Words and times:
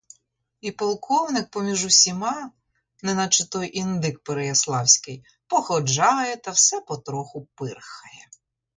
І 0.61 0.71
полковник 0.71 1.49
поміж 1.49 1.85
усіма, 1.85 2.51
неначе 3.03 3.49
той 3.49 3.77
індик 3.79 4.19
переяславський, 4.19 5.25
походжає 5.47 6.37
та 6.37 6.51
все 6.51 6.81
потроху 6.81 7.47
пирхає. 7.55 8.29